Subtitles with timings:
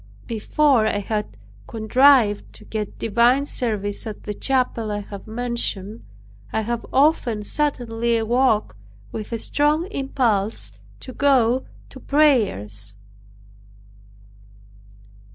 [0.25, 6.03] Before I had contrived to get divine service at the chapel I have mentioned,
[6.51, 8.75] I have often suddenly awoke
[9.11, 12.95] with a strong impulse to go to prayers.